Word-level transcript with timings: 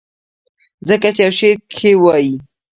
ځکه 0.87 1.07
چې 1.15 1.21
يو 1.25 1.31
شعر 1.37 1.57
کښې 1.71 1.91
وائي: 2.03 2.35